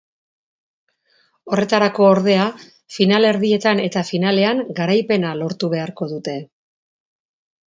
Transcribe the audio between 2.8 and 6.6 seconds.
finalerdietan eta finalean garaipena lortu beharko dute.